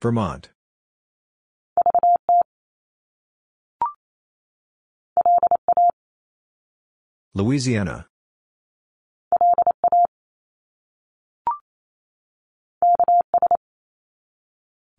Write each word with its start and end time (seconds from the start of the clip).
Vermont. 0.00 0.48
Louisiana. 7.34 8.06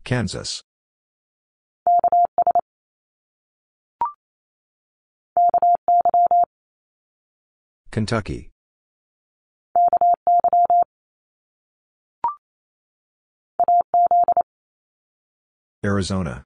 Kansas. 0.04 0.62
Kentucky. 7.90 8.51
Arizona. 15.84 16.44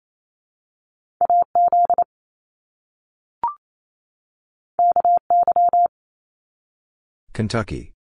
Kentucky. 7.35 7.93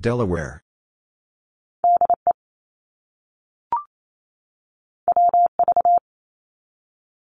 Delaware. 0.00 0.64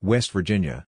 West 0.00 0.30
Virginia. 0.32 0.86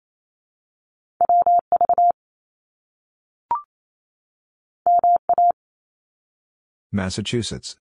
Massachusetts. 6.96 7.76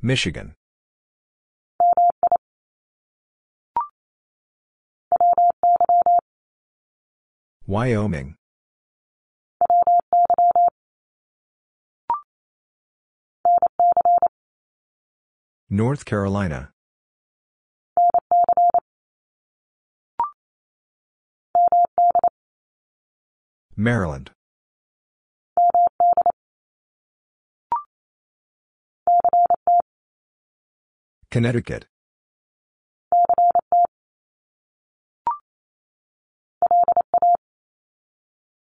Michigan. 0.00 0.54
Wyoming. 7.66 8.36
North 15.68 16.06
Carolina. 16.06 16.70
Maryland. 23.76 24.30
Connecticut. 31.30 31.84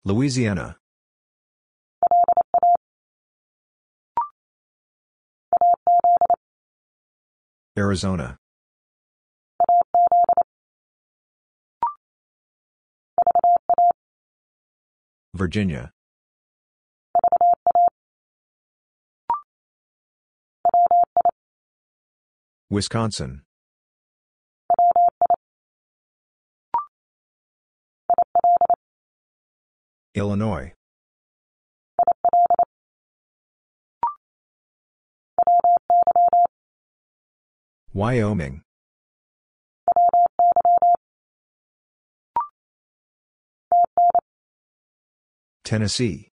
Louisiana. 0.05 0.77
Arizona. 7.75 8.37
Virginia. 15.41 15.91
Wisconsin. 22.69 23.41
Illinois. 30.13 30.73
Wyoming. 37.95 38.61
Tennessee. 45.71 46.27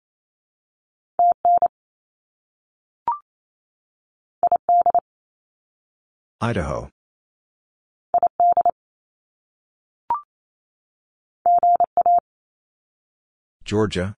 Idaho. 6.41 6.89
Georgia. 13.63 14.15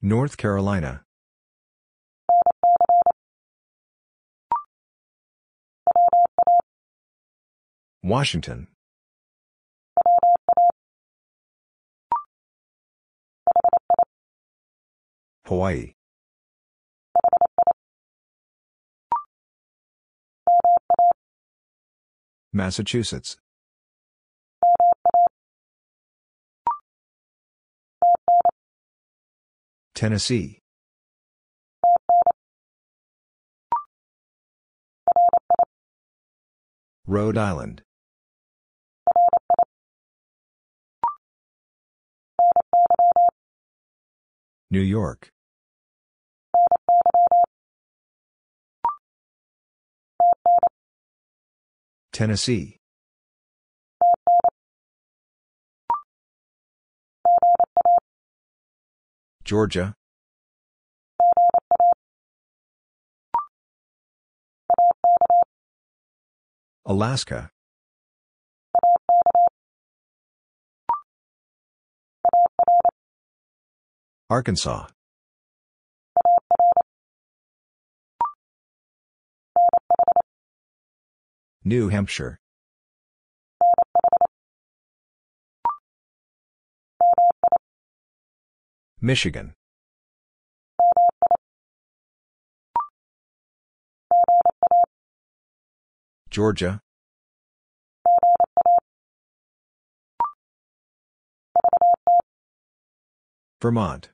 North 0.00 0.38
Carolina. 0.38 1.02
Washington. 8.04 8.68
Hawaii. 15.46 15.94
Massachusetts. 22.52 23.38
Tennessee. 29.94 30.60
Rhode 37.06 37.38
Island. 37.38 37.83
New 44.74 44.80
York. 44.80 45.28
Tennessee. 52.12 52.78
Georgia. 59.44 59.94
Alaska. 66.84 67.53
Arkansas. 74.30 74.86
New 81.62 81.90
Hampshire. 81.90 82.40
Michigan. 89.00 89.52
Georgia. 96.30 96.80
Vermont. 103.60 104.13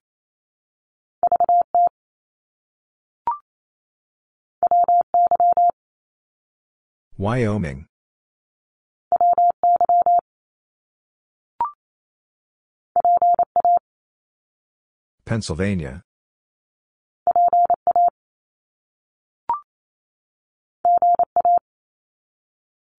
Wyoming. 7.21 7.85
Pennsylvania. 15.27 16.01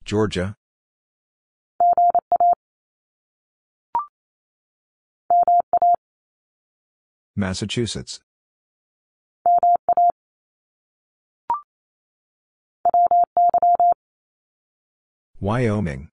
Georgia. 0.05 0.55
Massachusetts. 7.35 8.19
Wyoming. 15.41 16.07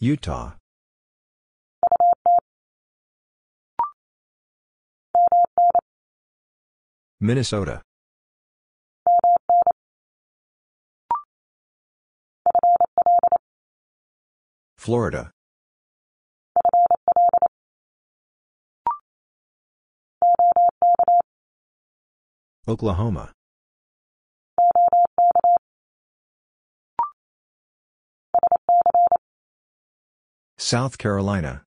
Utah. 0.00 0.56
Minnesota. 7.20 7.82
Florida. 14.78 15.30
Oklahoma. 22.66 23.30
South 30.56 30.96
Carolina. 30.96 31.62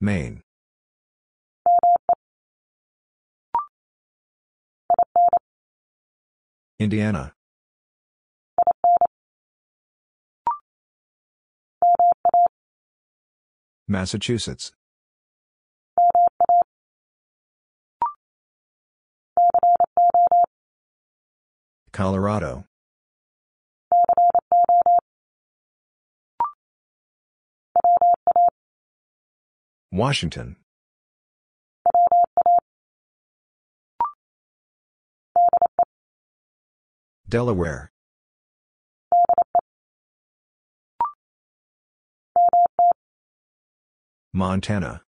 Maine. 0.00 0.42
Indiana. 6.78 7.32
Massachusetts. 13.90 14.72
Colorado. 21.90 22.64
Washington. 29.90 30.56
Delaware. 37.26 37.90
Montana. 44.38 45.02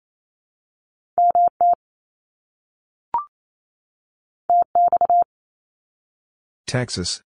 Texas. 6.66 7.20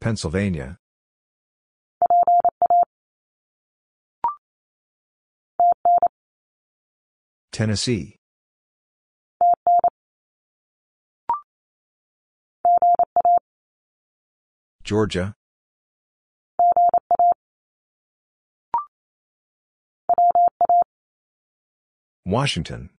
Pennsylvania. 0.00 0.78
Tennessee. 7.50 8.21
Georgia. 14.84 15.34
Washington. 22.26 22.90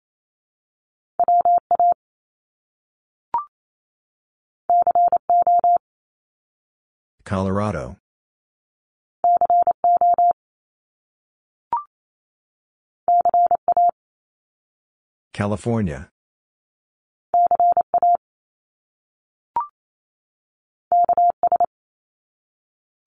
Colorado. 7.24 7.96
California. 15.32 16.10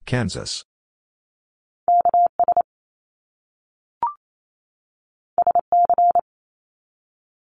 Kansas. 0.06 0.64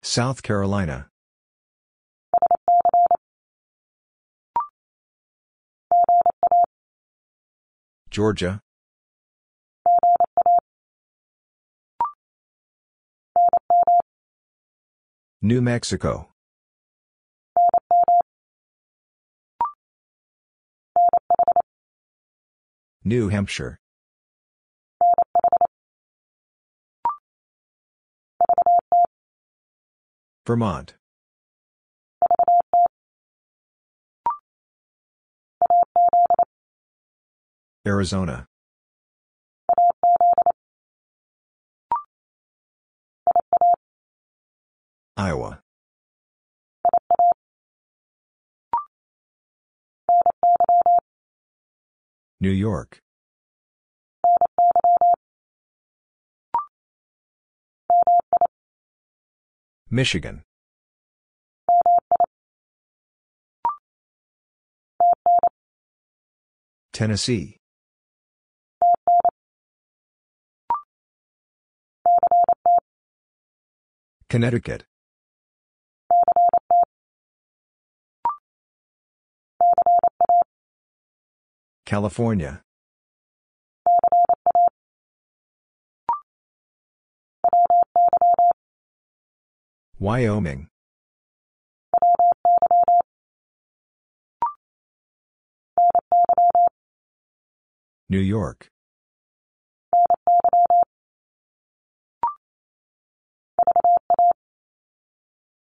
South 0.02 0.42
Carolina. 0.42 1.10
Georgia. 8.10 8.62
New 15.42 15.62
Mexico. 15.62 16.30
New 23.08 23.30
Hampshire. 23.30 23.80
Vermont. 30.46 30.94
Arizona. 37.86 38.46
Iowa. 45.16 45.62
New 52.40 52.52
York. 52.52 53.00
Michigan. 59.90 60.44
Tennessee. 66.94 67.58
Connecticut. 74.30 74.84
California. 81.88 82.62
Wyoming. 89.98 90.68
New 98.10 98.20
York. 98.20 98.68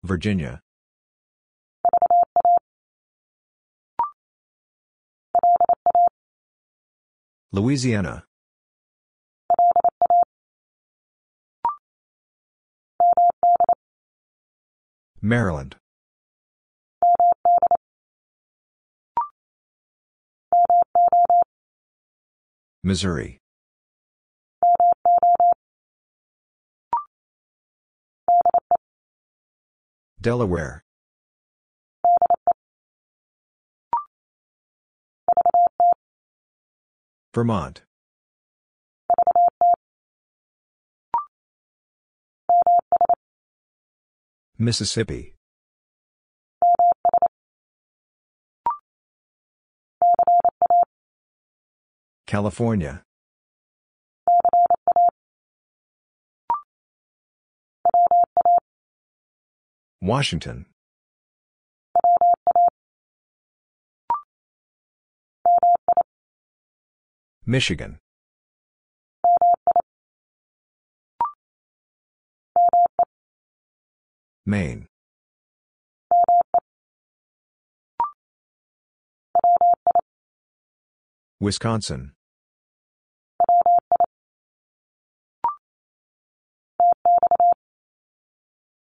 Virginia. 0.03 0.63
Louisiana. 7.53 8.25
Maryland. 15.23 15.77
Missouri. 22.83 23.41
Delaware. 30.21 30.86
Vermont. 37.37 37.83
Mississippi. 44.57 45.35
California. 52.27 53.03
Washington. 60.01 60.65
Michigan. 67.49 68.01
Maine. 74.45 74.87
Wisconsin. 81.39 82.13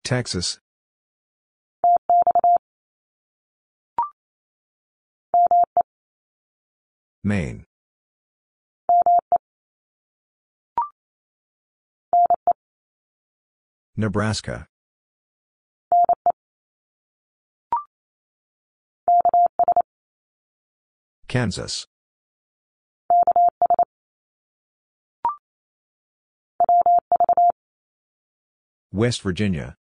Texas. 0.04 0.60
Maine. 7.24 7.66
Nebraska. 13.96 14.68
Kansas. 21.28 21.88
West 28.92 29.22
Virginia. 29.22 29.76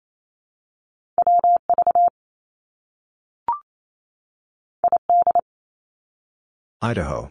Idaho. 6.80 7.30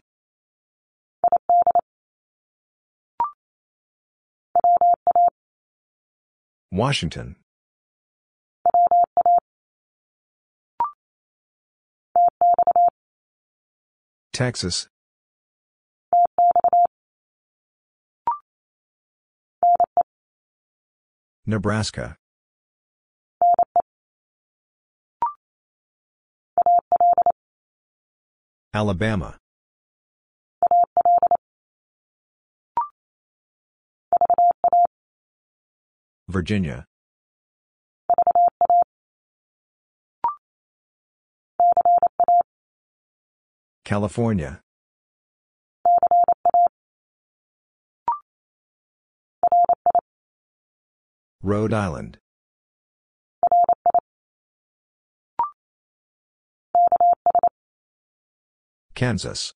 Washington. 6.71 7.35
Texas. 14.31 14.87
Nebraska. 21.45 22.15
Alabama. 28.73 29.40
Virginia. 36.31 36.85
California. 43.83 44.61
Rhode 51.43 51.73
Island. 51.73 52.19
Kansas. 58.95 59.53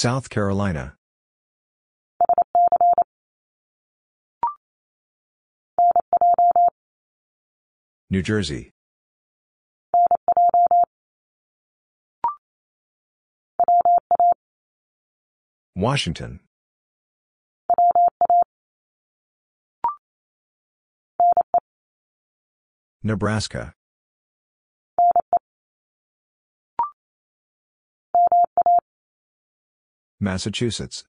South 0.00 0.30
Carolina. 0.30 0.94
New 8.08 8.22
Jersey. 8.22 8.70
Washington. 15.76 16.40
Nebraska. 23.02 23.74
Massachusetts. 30.22 31.04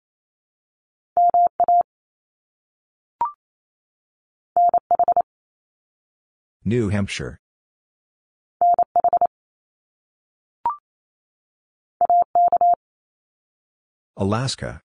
New 6.65 6.89
Hampshire. 6.89 7.39
Alaska. 14.17 14.81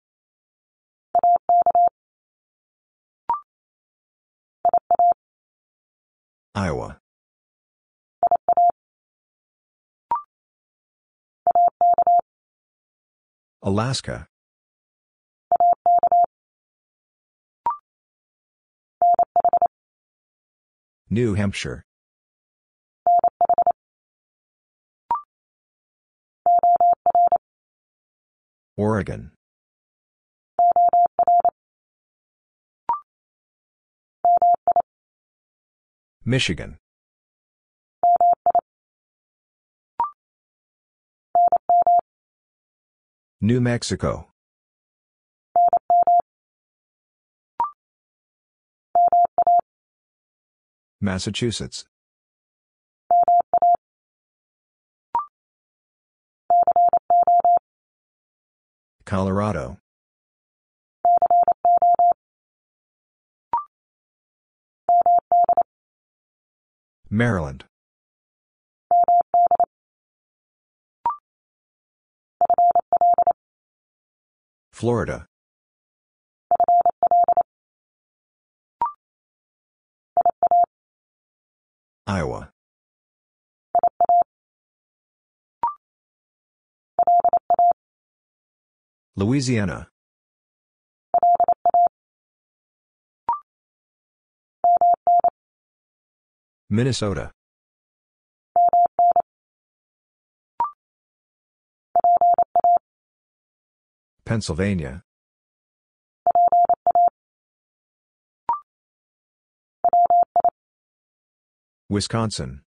Iowa. 6.54 6.98
Alaska. 13.66 14.28
New 21.10 21.34
Hampshire. 21.34 21.82
Oregon. 28.76 29.32
Michigan. 36.24 36.78
New 43.40 43.60
Mexico. 43.60 44.28
Massachusetts. 51.02 51.84
Colorado. 59.04 59.76
Maryland. 67.10 67.66
Florida. 74.76 75.24
Iowa. 82.06 82.50
Louisiana. 89.16 89.88
Minnesota. 96.68 97.32
Pennsylvania. 104.26 105.04
Wisconsin. 111.88 112.62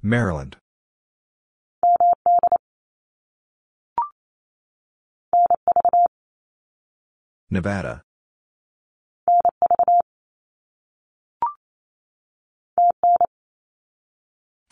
Maryland. 0.00 0.58
Nevada. 7.50 8.02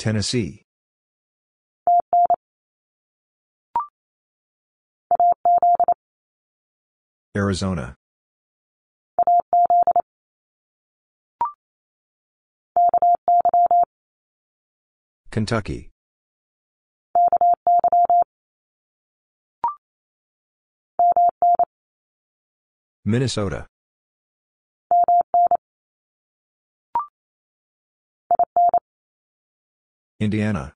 Tennessee. 0.06 0.62
Arizona. 7.36 7.96
Kentucky. 15.32 15.90
Minnesota. 23.04 23.66
Indiana. 30.18 30.74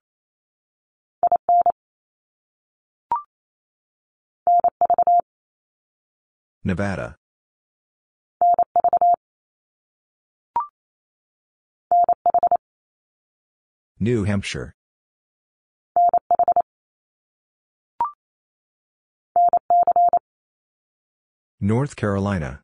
Nevada. 6.62 7.16
New 13.99 14.25
Hampshire. 14.25 14.75
North 21.61 21.97
Carolina. 21.97 22.62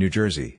New 0.00 0.08
Jersey. 0.08 0.56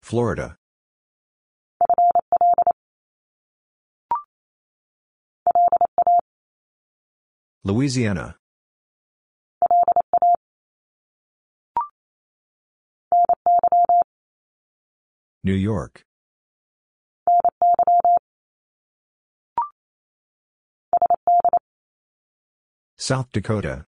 Florida. 0.00 0.56
Louisiana. 7.62 8.36
New 15.42 15.52
York. 15.52 16.06
South 22.96 23.30
Dakota. 23.32 23.86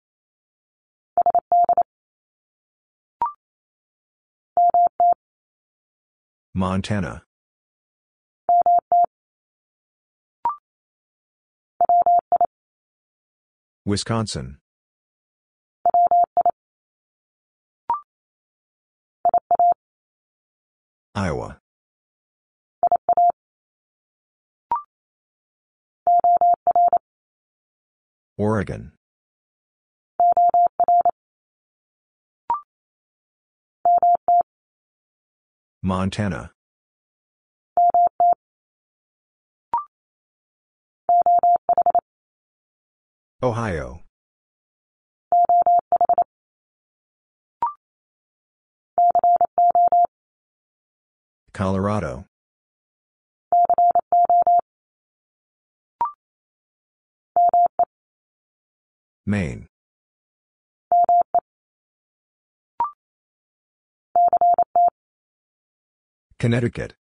Montana. 6.54 7.24
Wisconsin. 13.86 14.58
Iowa. 21.16 21.63
Oregon. 28.38 28.94
Montana. 35.84 36.52
Ohio. 43.44 44.00
Colorado. 51.54 52.26
Maine. 59.26 59.68
Connecticut. 66.40 66.96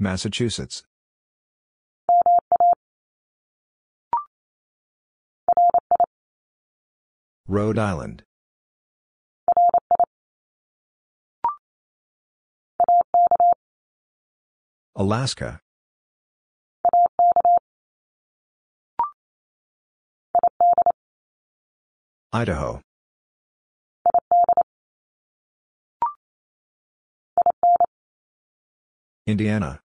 Massachusetts. 0.00 0.82
Rhode 7.46 7.78
Island. 7.78 8.24
Alaska. 14.96 15.60
Idaho. 22.32 22.80
Indiana. 29.26 29.80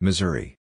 Missouri. 0.00 0.56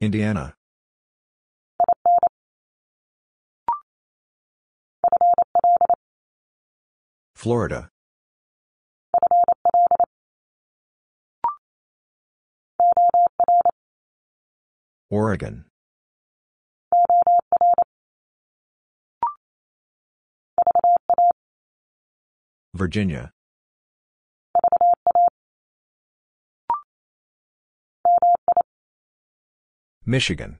Indiana. 0.00 0.54
Florida. 7.34 7.90
Oregon. 15.10 15.64
Virginia. 22.74 23.32
Michigan. 30.06 30.58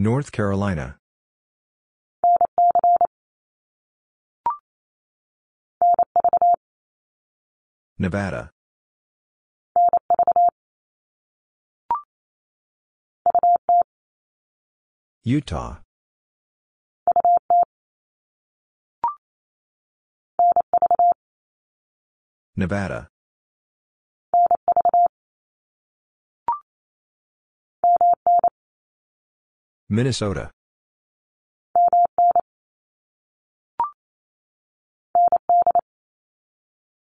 North 0.00 0.30
Carolina. 0.30 0.96
Nevada. 7.98 8.52
Utah. 15.24 15.82
Nevada. 22.54 23.08
Minnesota. 29.90 30.50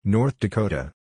North 0.06 0.40
Dakota. 0.40 0.94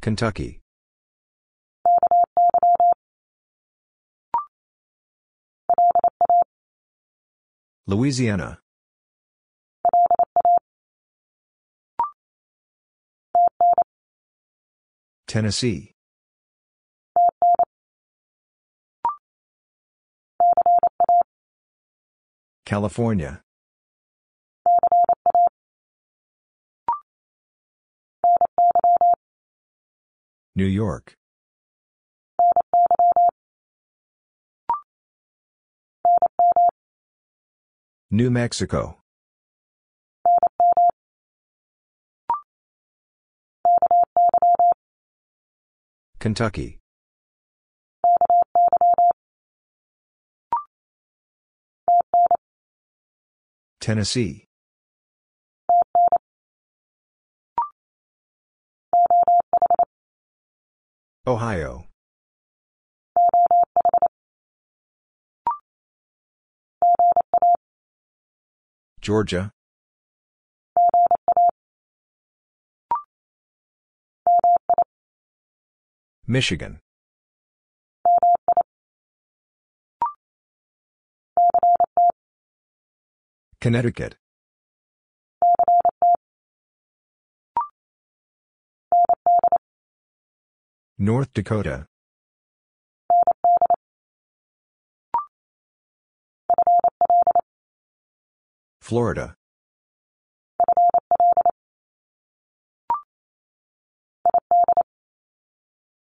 Kentucky. 0.00 0.60
Louisiana. 7.88 8.61
Tennessee. 15.32 15.94
California. 22.66 23.40
New 30.54 30.66
York. 30.66 31.14
New 38.10 38.30
Mexico. 38.30 39.01
Kentucky. 46.22 46.78
Tennessee. 53.80 54.44
Ohio. 61.26 61.86
Georgia. 69.00 69.50
Michigan. 76.32 76.80
Connecticut. 83.60 84.16
North 90.96 91.34
Dakota. 91.34 91.86
Florida. 98.80 99.34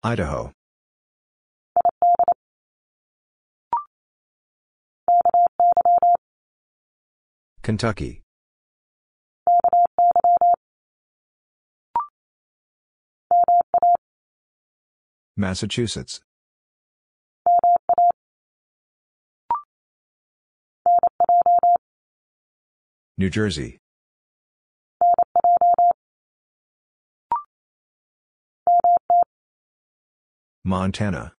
Idaho. 0.04 0.50
Kentucky. 7.62 8.22
Massachusetts. 15.36 16.20
New 23.16 23.30
Jersey. 23.30 23.81
Montana. 30.64 31.32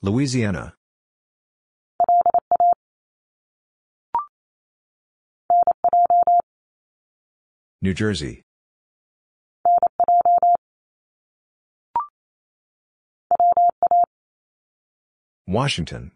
Louisiana. 0.00 0.74
New 7.82 7.92
Jersey. 7.92 8.42
Washington. 15.46 16.12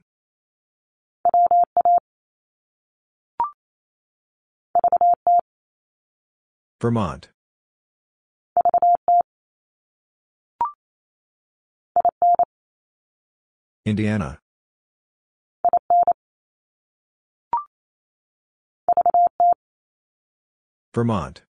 Vermont. 6.81 7.29
Indiana. 13.85 14.39
Vermont. 20.95 21.43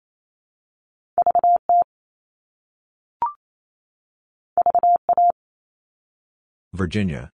Virginia. 6.72 7.30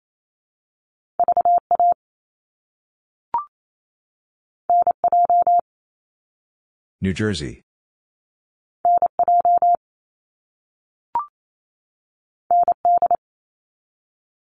New 7.02 7.14
Jersey. 7.14 7.62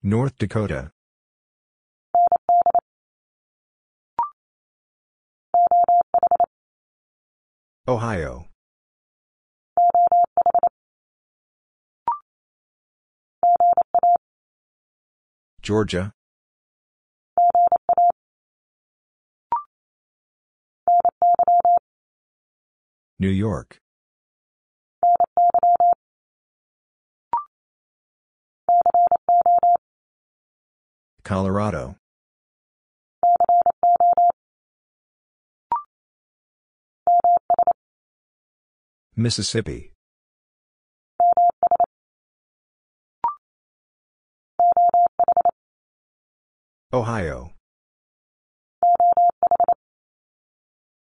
North 0.01 0.37
Dakota. 0.37 0.91
Ohio. 7.85 8.47
Georgia. 15.61 16.13
New 23.19 23.27
York. 23.27 23.81
Colorado. 31.29 31.95
Mississippi. 39.15 39.93
Ohio. 46.91 47.58